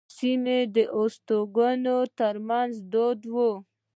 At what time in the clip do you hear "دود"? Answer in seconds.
2.91-3.19